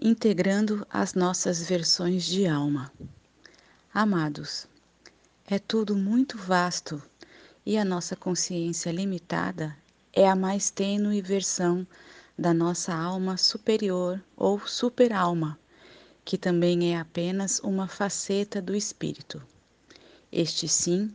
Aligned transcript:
integrando 0.00 0.86
as 0.90 1.14
nossas 1.14 1.62
versões 1.62 2.24
de 2.24 2.46
alma. 2.46 2.92
Amados, 3.94 4.68
é 5.46 5.58
tudo 5.58 5.96
muito 5.96 6.36
vasto 6.36 7.02
e 7.64 7.78
a 7.78 7.84
nossa 7.84 8.14
consciência 8.14 8.92
limitada 8.92 9.74
é 10.12 10.28
a 10.28 10.36
mais 10.36 10.70
tênue 10.70 11.22
versão 11.22 11.86
da 12.38 12.52
nossa 12.52 12.94
alma 12.94 13.38
superior 13.38 14.22
ou 14.36 14.60
superalma, 14.66 15.58
que 16.26 16.36
também 16.36 16.92
é 16.92 16.98
apenas 16.98 17.58
uma 17.60 17.88
faceta 17.88 18.60
do 18.60 18.76
espírito. 18.76 19.42
Este 20.30 20.68
sim 20.68 21.10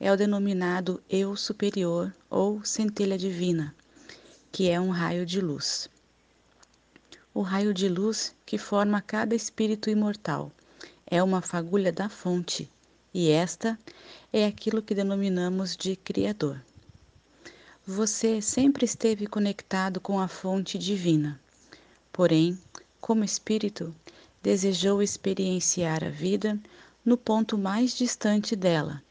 é 0.00 0.10
o 0.10 0.16
denominado 0.16 1.02
eu 1.08 1.36
superior 1.36 2.14
ou 2.30 2.64
centelha 2.64 3.18
divina, 3.18 3.74
que 4.50 4.70
é 4.70 4.80
um 4.80 4.88
raio 4.88 5.26
de 5.26 5.38
luz 5.38 5.91
o 7.34 7.40
raio 7.40 7.72
de 7.72 7.88
luz 7.88 8.34
que 8.44 8.58
forma 8.58 9.00
cada 9.00 9.34
espírito 9.34 9.88
imortal. 9.88 10.52
É 11.06 11.22
uma 11.22 11.40
fagulha 11.40 11.92
da 11.92 12.08
fonte, 12.08 12.70
e 13.12 13.30
esta 13.30 13.78
é 14.32 14.46
aquilo 14.46 14.82
que 14.82 14.94
denominamos 14.94 15.76
de 15.76 15.96
Criador. 15.96 16.60
Você 17.86 18.40
sempre 18.40 18.84
esteve 18.84 19.26
conectado 19.26 20.00
com 20.00 20.20
a 20.20 20.28
fonte 20.28 20.78
divina, 20.78 21.40
porém, 22.12 22.58
como 23.00 23.24
espírito, 23.24 23.94
desejou 24.42 25.02
experienciar 25.02 26.04
a 26.04 26.08
vida 26.08 26.58
no 27.04 27.16
ponto 27.16 27.58
mais 27.58 27.96
distante 27.96 28.54
dela, 28.54 29.02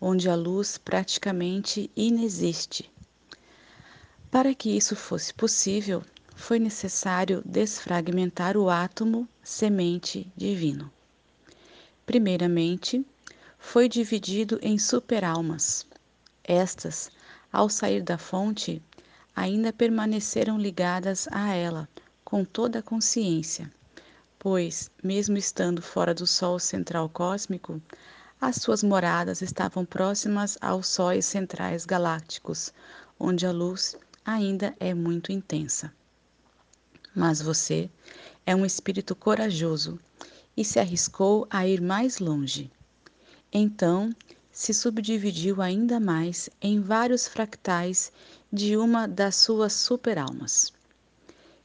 onde 0.00 0.28
a 0.28 0.34
luz 0.34 0.78
praticamente 0.78 1.90
inexiste. 1.96 2.90
Para 4.30 4.54
que 4.54 4.76
isso 4.76 4.94
fosse 4.96 5.32
possível, 5.32 6.02
foi 6.38 6.60
necessário 6.60 7.42
desfragmentar 7.44 8.56
o 8.56 8.70
átomo 8.70 9.28
semente 9.42 10.32
divino. 10.36 10.90
Primeiramente, 12.06 13.04
foi 13.58 13.88
dividido 13.88 14.56
em 14.62 14.78
superalmas. 14.78 15.84
Estas, 16.44 17.10
ao 17.52 17.68
sair 17.68 18.02
da 18.02 18.16
fonte, 18.16 18.80
ainda 19.34 19.72
permaneceram 19.72 20.56
ligadas 20.56 21.26
a 21.32 21.52
ela 21.52 21.88
com 22.24 22.44
toda 22.44 22.78
a 22.78 22.82
consciência, 22.82 23.70
pois, 24.38 24.90
mesmo 25.02 25.36
estando 25.36 25.82
fora 25.82 26.14
do 26.14 26.26
Sol 26.26 26.60
central 26.60 27.08
cósmico, 27.08 27.82
as 28.40 28.56
suas 28.56 28.84
moradas 28.84 29.42
estavam 29.42 29.84
próximas 29.84 30.56
aos 30.60 30.86
sóis 30.86 31.26
centrais 31.26 31.84
galácticos, 31.84 32.72
onde 33.18 33.44
a 33.44 33.50
luz 33.50 33.96
ainda 34.24 34.72
é 34.78 34.94
muito 34.94 35.32
intensa. 35.32 35.92
Mas 37.18 37.42
você 37.42 37.90
é 38.46 38.54
um 38.54 38.64
espírito 38.64 39.12
corajoso 39.16 39.98
e 40.56 40.64
se 40.64 40.78
arriscou 40.78 41.48
a 41.50 41.66
ir 41.66 41.80
mais 41.80 42.20
longe. 42.20 42.70
Então, 43.52 44.14
se 44.52 44.72
subdividiu 44.72 45.60
ainda 45.60 45.98
mais 45.98 46.48
em 46.62 46.80
vários 46.80 47.26
fractais 47.26 48.12
de 48.52 48.76
uma 48.76 49.08
das 49.08 49.34
suas 49.34 49.72
superalmas. 49.72 50.72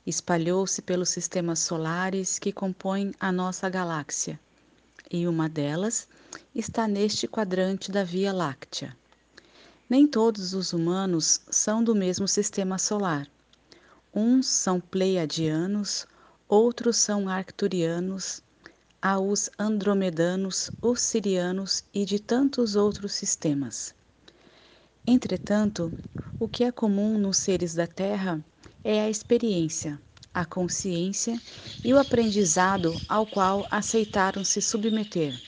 Espalhou-se 0.07 0.81
pelos 0.81 1.09
sistemas 1.09 1.59
solares 1.59 2.39
que 2.39 2.51
compõem 2.51 3.13
a 3.19 3.31
nossa 3.31 3.69
galáxia, 3.69 4.39
e 5.11 5.27
uma 5.27 5.47
delas 5.47 6.07
está 6.55 6.87
neste 6.87 7.27
quadrante 7.27 7.91
da 7.91 8.03
Via 8.03 8.33
Láctea. 8.33 8.97
Nem 9.87 10.07
todos 10.07 10.55
os 10.55 10.73
humanos 10.73 11.41
são 11.51 11.83
do 11.83 11.93
mesmo 11.93 12.27
sistema 12.27 12.79
solar, 12.79 13.29
Uns 14.15 14.45
são 14.45 14.79
pleiadianos, 14.79 16.05
outros 16.47 16.97
são 16.97 17.27
arcturianos, 17.27 18.43
há 19.01 19.19
os 19.19 19.49
andromedanos, 19.57 20.69
os 20.79 21.01
sirianos 21.01 21.83
e 21.91 22.05
de 22.05 22.19
tantos 22.19 22.75
outros 22.75 23.13
sistemas. 23.13 23.95
Entretanto, 25.07 25.91
o 26.37 26.47
que 26.47 26.63
é 26.63 26.71
comum 26.71 27.17
nos 27.17 27.37
seres 27.37 27.73
da 27.73 27.87
Terra 27.87 28.39
é 28.83 29.01
a 29.01 29.09
experiência, 29.09 29.99
a 30.31 30.45
consciência 30.45 31.41
e 31.83 31.91
o 31.91 31.97
aprendizado 31.97 33.01
ao 33.09 33.25
qual 33.25 33.65
aceitaram 33.71 34.43
se 34.43 34.61
submeter. 34.61 35.41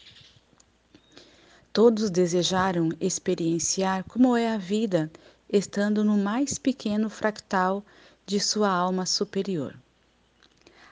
Todos 1.72 2.10
desejaram 2.10 2.90
experienciar 3.00 4.04
como 4.06 4.36
é 4.36 4.52
a 4.52 4.58
vida 4.58 5.12
estando 5.48 6.04
no 6.04 6.18
mais 6.18 6.58
pequeno 6.58 7.12
fractal 7.12 7.86
de 8.26 8.40
sua 8.40 8.70
alma 8.70 9.06
superior. 9.06 9.76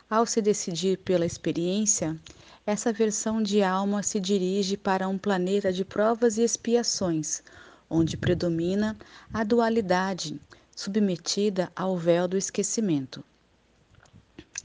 Ao 0.08 0.26
se 0.26 0.40
decidir 0.40 1.00
pela 1.00 1.26
experiência, 1.26 2.16
essa 2.64 2.94
versão 2.94 3.42
de 3.42 3.64
alma 3.64 4.04
se 4.04 4.20
dirige 4.20 4.78
para 4.78 5.08
um 5.08 5.18
planeta 5.18 5.74
de 5.74 5.84
provas 5.84 6.38
e 6.38 6.44
expiações, 6.44 7.42
onde 7.90 8.16
predomina 8.16 8.96
a 9.34 9.44
dualidade, 9.44 10.40
submetida 10.76 11.72
ao 11.76 11.98
véu 11.98 12.28
do 12.28 12.38
esquecimento. 12.38 13.24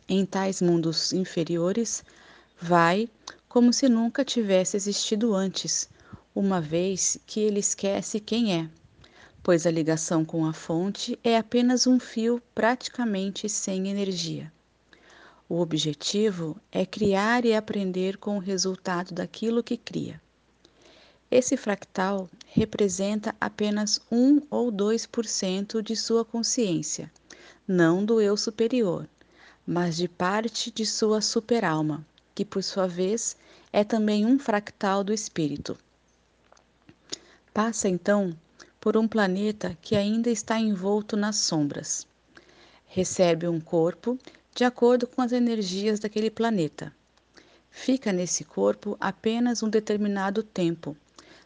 Em 0.07 0.27
tais 0.27 0.61
mundos 0.61 1.13
inferiores, 1.13 2.05
vai 2.61 3.09
como 3.49 3.73
se 3.73 3.89
nunca 3.89 4.25
tivesse 4.25 4.77
existido 4.77 5.35
antes, 5.35 5.89
uma 6.35 6.61
vez 6.61 7.19
que 7.27 7.41
ele 7.41 7.61
esquece 7.61 8.21
quem 8.21 8.55
é 8.55 8.69
pois 9.49 9.67
a 9.67 9.71
ligação 9.71 10.27
com 10.27 10.45
a 10.45 10.53
fonte 10.53 11.19
é 11.25 11.39
apenas 11.39 11.87
um 11.87 11.99
fio 11.99 12.39
praticamente 12.55 13.49
sem 13.49 13.89
energia. 13.89 14.53
O 15.49 15.59
objetivo 15.61 16.61
é 16.71 16.85
criar 16.85 17.47
e 17.47 17.55
aprender 17.55 18.19
com 18.19 18.37
o 18.37 18.41
resultado 18.41 19.15
daquilo 19.15 19.63
que 19.63 19.79
cria. 19.79 20.21
Esse 21.31 21.57
fractal 21.57 22.29
representa 22.49 23.35
apenas 23.41 23.99
1 24.13 24.43
ou 24.51 24.71
2% 24.71 25.81
de 25.81 25.97
sua 25.97 26.27
consciência, 26.27 27.11
não 27.67 28.05
do 28.05 28.21
eu 28.21 28.37
superior, 28.37 29.09
mas 29.67 29.97
de 29.97 30.09
parte 30.09 30.71
de 30.71 30.85
sua 30.85 31.23
superalma, 31.23 32.07
que 32.35 32.45
por 32.45 32.63
sua 32.63 32.87
vez 32.87 33.35
é 33.73 33.83
também 33.83 34.27
um 34.27 34.39
fractal 34.39 35.03
do 35.03 35.11
espírito. 35.11 35.75
Passa 37.55 37.89
então 37.89 38.37
por 38.81 38.97
um 38.97 39.09
planeta 39.09 39.77
que 39.83 39.97
ainda 39.97 40.31
está 40.31 40.59
envolto 40.59 41.17
nas 41.17 41.37
sombras. 41.37 42.07
Recebe 42.87 43.47
um 43.49 43.61
corpo 43.61 44.19
de 44.55 44.65
acordo 44.65 45.07
com 45.07 45.23
as 45.23 45.33
energias 45.33 46.01
daquele 46.01 46.31
planeta. 46.31 46.93
Fica 47.71 48.13
nesse 48.13 48.45
corpo 48.45 48.97
apenas 48.99 49.63
um 49.63 49.69
determinado 49.69 50.43
tempo, 50.43 50.97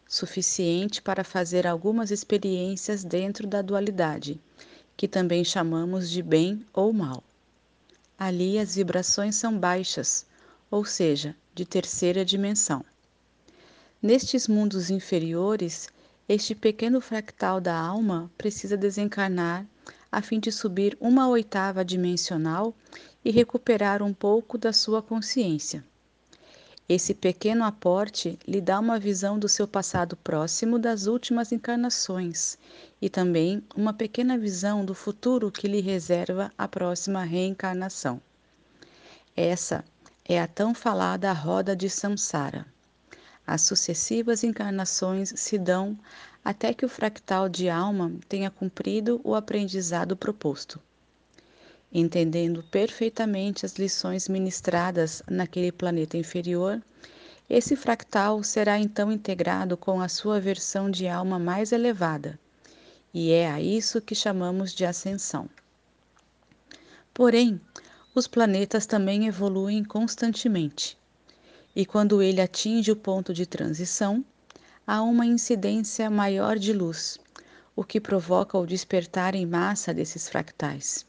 suficiente 0.07 1.01
para 1.01 1.23
fazer 1.23 1.67
algumas 1.67 2.11
experiências 2.11 3.03
dentro 3.03 3.47
da 3.47 3.61
dualidade, 3.61 4.39
que 4.95 5.07
também 5.07 5.43
chamamos 5.43 6.09
de 6.09 6.21
bem 6.21 6.65
ou 6.73 6.93
mal. 6.93 7.23
Ali 8.17 8.57
as 8.57 8.75
vibrações 8.75 9.35
são 9.35 9.57
baixas, 9.57 10.25
ou 10.71 10.85
seja, 10.85 11.35
de 11.53 11.65
terceira 11.65 12.23
dimensão. 12.23 12.83
Nestes 14.01 14.47
mundos 14.47 14.89
inferiores, 14.89 15.87
este 16.27 16.55
pequeno 16.55 17.01
fractal 17.01 17.59
da 17.59 17.77
alma 17.77 18.31
precisa 18.37 18.77
desencarnar 18.77 19.65
a 20.11 20.21
fim 20.21 20.39
de 20.39 20.51
subir 20.51 20.97
uma 21.01 21.27
oitava 21.27 21.83
dimensional 21.83 22.73
e 23.25 23.31
recuperar 23.31 24.01
um 24.01 24.13
pouco 24.13 24.57
da 24.57 24.71
sua 24.71 25.01
consciência. 25.01 25.83
Esse 26.87 27.13
pequeno 27.13 27.63
aporte 27.63 28.37
lhe 28.47 28.61
dá 28.61 28.79
uma 28.79 28.99
visão 28.99 29.39
do 29.39 29.49
seu 29.49 29.67
passado 29.67 30.15
próximo 30.17 30.77
das 30.77 31.07
últimas 31.07 31.51
encarnações 31.51 32.57
e 33.01 33.09
também 33.09 33.63
uma 33.75 33.93
pequena 33.93 34.37
visão 34.37 34.85
do 34.85 34.93
futuro 34.93 35.51
que 35.51 35.67
lhe 35.67 35.81
reserva 35.81 36.51
a 36.57 36.67
próxima 36.67 37.23
reencarnação. 37.23 38.21
Essa 39.35 39.83
é 40.23 40.39
a 40.39 40.47
tão 40.47 40.73
falada 40.73 41.33
roda 41.33 41.75
de 41.75 41.89
Samsara. 41.89 42.72
As 43.45 43.61
sucessivas 43.61 44.41
encarnações 44.43 45.33
se 45.35 45.57
dão 45.57 45.99
até 46.43 46.73
que 46.73 46.85
o 46.85 46.89
fractal 46.89 47.49
de 47.49 47.69
alma 47.69 48.13
tenha 48.29 48.49
cumprido 48.49 49.19
o 49.23 49.35
aprendizado 49.35 50.15
proposto. 50.15 50.79
Entendendo 51.91 52.63
perfeitamente 52.71 53.65
as 53.65 53.75
lições 53.75 54.29
ministradas 54.29 55.21
naquele 55.29 55.71
planeta 55.71 56.17
inferior, 56.17 56.81
esse 57.49 57.75
fractal 57.75 58.41
será 58.43 58.79
então 58.79 59.11
integrado 59.11 59.75
com 59.75 60.01
a 60.01 60.07
sua 60.07 60.39
versão 60.39 60.89
de 60.89 61.07
alma 61.07 61.37
mais 61.37 61.73
elevada, 61.73 62.39
e 63.13 63.31
é 63.31 63.51
a 63.51 63.59
isso 63.59 64.01
que 64.01 64.15
chamamos 64.15 64.73
de 64.73 64.85
ascensão. 64.85 65.49
Porém, 67.13 67.59
os 68.15 68.25
planetas 68.25 68.85
também 68.85 69.27
evoluem 69.27 69.83
constantemente 69.83 70.97
e 71.75 71.85
quando 71.85 72.21
ele 72.21 72.41
atinge 72.41 72.91
o 72.91 72.95
ponto 72.95 73.33
de 73.33 73.45
transição, 73.45 74.23
há 74.85 75.01
uma 75.01 75.25
incidência 75.25 76.09
maior 76.09 76.59
de 76.59 76.73
luz, 76.73 77.19
o 77.75 77.83
que 77.83 77.99
provoca 77.99 78.57
o 78.57 78.65
despertar 78.65 79.33
em 79.33 79.45
massa 79.45 79.93
desses 79.93 80.29
fractais. 80.29 81.05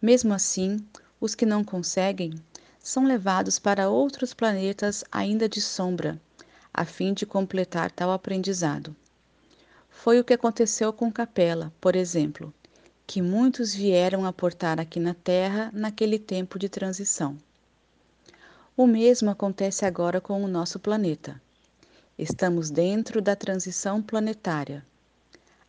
Mesmo 0.00 0.34
assim, 0.34 0.78
Os 1.20 1.36
que 1.36 1.46
não 1.46 1.62
conseguem 1.62 2.34
são 2.80 3.04
levados 3.04 3.56
para 3.56 3.88
outros 3.88 4.34
planetas 4.34 5.04
ainda 5.12 5.48
de 5.48 5.60
sombra, 5.60 6.20
a 6.74 6.84
fim 6.84 7.14
de 7.14 7.24
completar 7.24 7.92
tal 7.92 8.10
aprendizado. 8.10 8.96
Foi 9.88 10.18
o 10.18 10.24
que 10.24 10.34
aconteceu 10.34 10.92
com 10.92 11.12
Capela, 11.12 11.72
por 11.80 11.94
exemplo, 11.94 12.52
que 13.06 13.22
muitos 13.22 13.72
vieram 13.72 14.26
aportar 14.26 14.80
aqui 14.80 14.98
na 14.98 15.14
Terra 15.14 15.70
naquele 15.72 16.18
tempo 16.18 16.58
de 16.58 16.68
transição. 16.68 17.38
O 18.74 18.86
mesmo 18.86 19.30
acontece 19.30 19.84
agora 19.84 20.18
com 20.18 20.42
o 20.42 20.48
nosso 20.48 20.78
planeta. 20.78 21.38
Estamos 22.18 22.70
dentro 22.70 23.20
da 23.20 23.36
transição 23.36 24.00
planetária. 24.00 24.82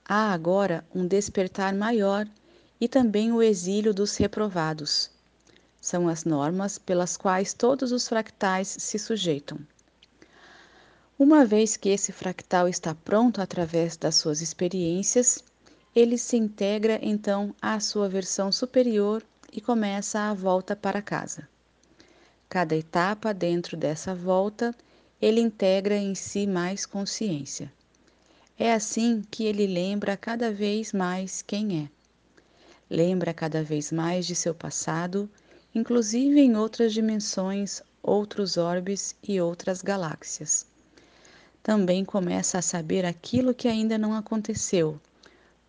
Há 0.05 0.31
agora 0.31 0.85
um 0.95 1.05
despertar 1.05 1.75
maior 1.75 2.25
e 2.79 2.87
também 2.87 3.33
o 3.33 3.41
exílio 3.41 3.93
dos 3.93 4.15
reprovados. 4.15 5.11
São 5.81 6.07
as 6.07 6.23
normas 6.23 6.77
pelas 6.77 7.17
quais 7.17 7.53
todos 7.53 7.91
os 7.91 8.07
fractais 8.07 8.69
se 8.79 8.97
sujeitam. 8.97 9.59
Uma 11.19 11.45
vez 11.45 11.75
que 11.75 11.89
esse 11.89 12.13
fractal 12.13 12.69
está 12.69 12.95
pronto 12.95 13.41
através 13.41 13.97
das 13.97 14.15
suas 14.15 14.41
experiências, 14.41 15.43
ele 15.93 16.17
se 16.17 16.37
integra 16.37 16.99
então 17.01 17.53
à 17.61 17.81
sua 17.81 18.07
versão 18.07 18.49
superior 18.49 19.21
e 19.51 19.59
começa 19.59 20.21
a 20.21 20.33
volta 20.33 20.73
para 20.73 21.01
casa. 21.01 21.51
Cada 22.53 22.75
etapa 22.75 23.33
dentro 23.33 23.75
dessa 23.75 24.13
volta, 24.13 24.75
ele 25.19 25.41
integra 25.41 25.97
em 25.97 26.13
si 26.13 26.45
mais 26.45 26.85
consciência. 26.85 27.73
É 28.59 28.71
assim 28.71 29.23
que 29.31 29.43
ele 29.45 29.65
lembra 29.65 30.15
cada 30.15 30.51
vez 30.51 30.93
mais 30.93 31.41
quem 31.41 31.85
é. 31.85 31.89
Lembra 32.87 33.33
cada 33.33 33.63
vez 33.63 33.91
mais 33.91 34.27
de 34.27 34.35
seu 34.35 34.53
passado, 34.53 35.27
inclusive 35.73 36.39
em 36.39 36.55
outras 36.55 36.93
dimensões, 36.93 37.81
outros 38.03 38.55
orbes 38.55 39.15
e 39.27 39.41
outras 39.41 39.81
galáxias 39.81 40.71
também 41.63 42.03
começa 42.03 42.59
a 42.59 42.61
saber 42.61 43.05
aquilo 43.05 43.53
que 43.53 43.69
ainda 43.69 43.97
não 43.97 44.13
aconteceu, 44.13 44.99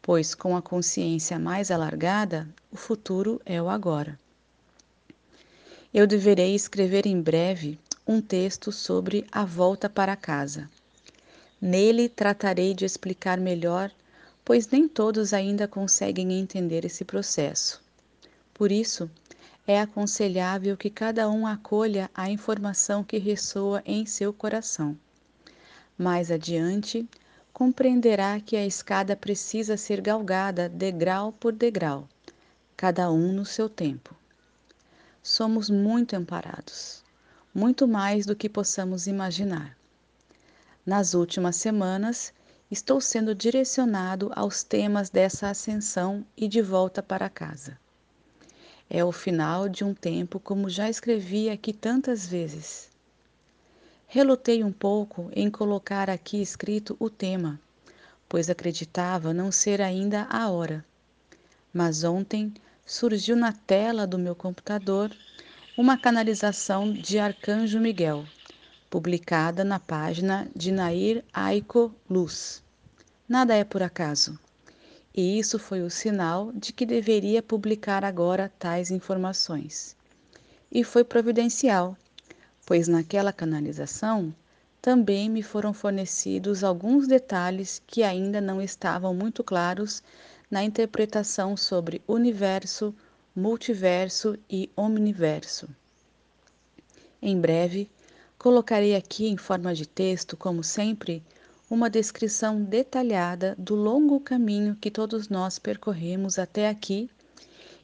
pois 0.02 0.34
com 0.34 0.56
a 0.56 0.60
consciência 0.60 1.38
mais 1.38 1.70
alargada, 1.70 2.48
o 2.72 2.76
futuro 2.76 3.40
é 3.46 3.62
o 3.62 3.68
agora. 3.68 4.18
Eu 5.94 6.08
deverei 6.08 6.56
escrever 6.56 7.06
em 7.06 7.22
breve 7.22 7.78
um 8.04 8.20
texto 8.20 8.72
sobre 8.72 9.24
a 9.30 9.44
volta 9.44 9.88
para 9.88 10.16
casa. 10.16 10.68
Nele 11.62 12.08
tratarei 12.08 12.74
de 12.74 12.84
explicar 12.84 13.38
melhor, 13.38 13.92
pois 14.44 14.66
nem 14.66 14.88
todos 14.88 15.32
ainda 15.32 15.68
conseguem 15.68 16.32
entender 16.32 16.84
esse 16.84 17.04
processo. 17.04 17.80
Por 18.52 18.72
isso, 18.72 19.08
é 19.68 19.80
aconselhável 19.80 20.76
que 20.76 20.90
cada 20.90 21.30
um 21.30 21.46
acolha 21.46 22.10
a 22.12 22.28
informação 22.28 23.04
que 23.04 23.18
ressoa 23.18 23.80
em 23.86 24.04
seu 24.04 24.32
coração. 24.32 24.98
Mais 25.96 26.28
adiante, 26.28 27.08
compreenderá 27.52 28.40
que 28.40 28.56
a 28.56 28.66
escada 28.66 29.14
precisa 29.14 29.76
ser 29.76 30.00
galgada 30.00 30.68
degrau 30.68 31.30
por 31.30 31.52
degrau, 31.52 32.08
cada 32.76 33.12
um 33.12 33.32
no 33.32 33.46
seu 33.46 33.68
tempo. 33.68 34.12
Somos 35.26 35.70
muito 35.70 36.14
amparados, 36.14 37.02
muito 37.54 37.88
mais 37.88 38.26
do 38.26 38.36
que 38.36 38.46
possamos 38.46 39.06
imaginar. 39.06 39.74
Nas 40.84 41.14
últimas 41.14 41.56
semanas, 41.56 42.30
estou 42.70 43.00
sendo 43.00 43.34
direcionado 43.34 44.30
aos 44.36 44.62
temas 44.62 45.08
dessa 45.08 45.48
ascensão 45.48 46.26
e 46.36 46.46
de 46.46 46.60
volta 46.60 47.02
para 47.02 47.30
casa. 47.30 47.78
É 48.90 49.02
o 49.02 49.10
final 49.10 49.66
de 49.66 49.82
um 49.82 49.94
tempo, 49.94 50.38
como 50.38 50.68
já 50.68 50.90
escrevi 50.90 51.48
aqui 51.48 51.72
tantas 51.72 52.26
vezes. 52.26 52.90
Relutei 54.06 54.62
um 54.62 54.72
pouco 54.72 55.30
em 55.34 55.50
colocar 55.50 56.10
aqui 56.10 56.42
escrito 56.42 56.98
o 57.00 57.08
tema, 57.08 57.58
pois 58.28 58.50
acreditava 58.50 59.32
não 59.32 59.50
ser 59.50 59.80
ainda 59.80 60.24
a 60.24 60.50
hora. 60.50 60.84
Mas 61.72 62.04
ontem 62.04 62.52
surgiu 62.84 63.36
na 63.36 63.52
tela 63.52 64.06
do 64.06 64.18
meu 64.18 64.34
computador 64.34 65.10
uma 65.76 65.96
canalização 65.98 66.92
de 66.92 67.18
Arcanjo 67.18 67.80
Miguel, 67.80 68.24
publicada 68.90 69.64
na 69.64 69.78
página 69.80 70.48
de 70.54 70.70
Nair 70.70 71.24
Aiko 71.32 71.94
Luz. 72.08 72.62
Nada 73.28 73.54
é 73.54 73.64
por 73.64 73.82
acaso. 73.82 74.38
E 75.14 75.38
isso 75.38 75.58
foi 75.58 75.82
o 75.82 75.90
sinal 75.90 76.52
de 76.52 76.72
que 76.72 76.84
deveria 76.84 77.42
publicar 77.42 78.04
agora 78.04 78.52
tais 78.58 78.90
informações. 78.90 79.96
E 80.70 80.82
foi 80.82 81.04
providencial 81.04 81.96
pois 82.66 82.88
naquela 82.88 83.32
canalização 83.32 84.34
também 84.80 85.30
me 85.30 85.42
foram 85.42 85.72
fornecidos 85.72 86.64
alguns 86.64 87.06
detalhes 87.06 87.82
que 87.86 88.02
ainda 88.02 88.40
não 88.40 88.60
estavam 88.60 89.14
muito 89.14 89.42
claros 89.42 90.02
na 90.50 90.62
interpretação 90.62 91.56
sobre 91.56 92.02
universo, 92.06 92.94
multiverso 93.34 94.38
e 94.48 94.70
omniverso. 94.76 95.68
Em 97.20 97.40
breve, 97.40 97.90
colocarei 98.38 98.94
aqui 98.94 99.26
em 99.26 99.36
forma 99.36 99.74
de 99.74 99.86
texto, 99.86 100.36
como 100.36 100.62
sempre, 100.62 101.22
uma 101.68 101.88
descrição 101.88 102.62
detalhada 102.62 103.54
do 103.58 103.74
longo 103.74 104.20
caminho 104.20 104.76
que 104.80 104.90
todos 104.90 105.28
nós 105.28 105.58
percorremos 105.58 106.38
até 106.38 106.68
aqui 106.68 107.10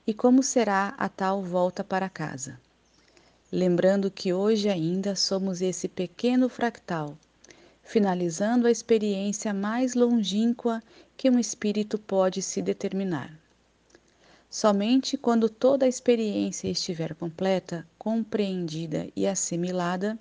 e 0.07 0.13
como 0.13 0.43
será 0.43 0.95
a 0.99 1.09
tal 1.09 1.43
volta 1.43 1.83
para 1.83 2.09
casa 2.09 2.59
lembrando 3.53 4.11
que 4.11 4.33
hoje 4.33 4.69
ainda 4.69 5.17
somos 5.17 5.61
esse 5.61 5.89
pequeno 5.89 6.49
fractal, 6.49 7.19
finalizando 7.91 8.69
a 8.69 8.71
experiência 8.71 9.53
mais 9.53 9.97
longínqua 9.97 10.81
que 11.17 11.29
um 11.29 11.41
espírito 11.41 11.99
pode 11.99 12.41
se 12.41 12.63
determinar. 12.63 13.37
Somente 14.49 15.19
quando 15.19 15.49
toda 15.49 15.85
a 15.87 15.89
experiência 15.89 16.69
estiver 16.69 17.17
completa, 17.17 17.85
compreendida 17.99 19.09
e 19.17 19.27
assimilada, 19.27 20.17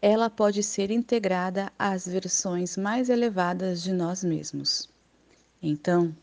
ela 0.00 0.30
pode 0.30 0.62
ser 0.62 0.92
integrada 0.92 1.72
às 1.76 2.06
versões 2.06 2.76
mais 2.76 3.08
elevadas 3.08 3.82
de 3.82 3.92
nós 3.92 4.22
mesmos. 4.22 4.88
Então, 5.60 6.14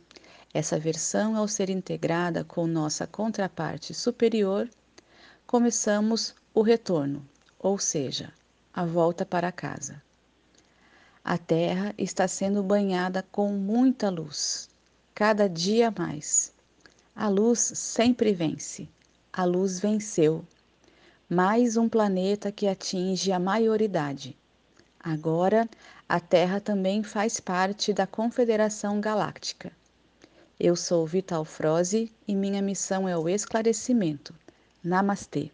essa 0.53 0.79
versão, 0.79 1.35
ao 1.35 1.50
ser 1.50 1.69
integrada 1.69 2.45
com 2.45 2.65
nossa 2.65 3.06
contraparte 3.06 3.94
superior, 3.94 4.69
começamos 5.45 6.33
o 6.53 6.62
retorno, 6.62 7.27
ou 7.60 7.77
seja, 7.77 8.31
a 8.74 8.86
volta 8.86 9.25
para 9.25 9.51
casa. 9.51 10.01
A 11.24 11.38
terra 11.38 11.94
está 11.98 12.28
sendo 12.28 12.63
banhada 12.63 13.24
com 13.32 13.51
muita 13.51 14.10
luz, 14.10 14.70
cada 15.13 15.48
dia 15.48 15.94
mais. 15.96 16.51
A 17.16 17.28
luz 17.28 17.60
sempre 17.60 18.34
vence. 18.34 18.90
A 19.32 19.46
luz 19.46 19.80
venceu. 19.80 20.44
Mais 21.30 21.78
um 21.78 21.88
planeta 21.88 22.51
que 22.51 22.68
atinge 22.68 23.32
a 23.32 23.40
maioridade. 23.40 24.36
Agora, 25.00 25.70
a 26.10 26.20
Terra 26.20 26.60
também 26.60 27.04
faz 27.04 27.40
parte 27.40 27.94
da 27.94 28.06
Confederação 28.06 29.00
Galáctica. 29.00 29.72
Eu 30.60 30.75
sou 30.75 31.06
Vital 31.06 31.46
Froze 31.46 32.12
e 32.28 32.36
minha 32.36 32.62
missão 32.62 33.08
é 33.08 33.18
o 33.18 33.30
esclarecimento. 33.30 34.34
Namastê. 34.84 35.51